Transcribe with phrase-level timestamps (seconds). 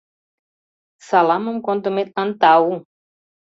[1.07, 2.65] Саламым кондыметлан тау!